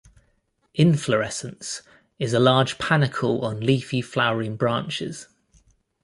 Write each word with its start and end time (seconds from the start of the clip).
Inflorescence 0.73 1.83
is 2.17 2.33
a 2.33 2.39
large 2.39 2.79
panicle 2.79 3.45
on 3.45 3.59
leafy 3.59 4.01
flowering 4.01 4.55
branches. 4.55 5.27